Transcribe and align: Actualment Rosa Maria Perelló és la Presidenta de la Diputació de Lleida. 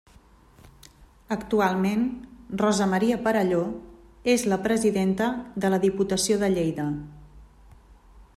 Actualment 1.35 2.07
Rosa 2.63 2.87
Maria 2.95 3.19
Perelló 3.27 3.61
és 4.35 4.47
la 4.55 4.61
Presidenta 4.67 5.29
de 5.65 5.75
la 5.75 5.83
Diputació 5.89 6.41
de 6.47 6.51
Lleida. 6.57 6.89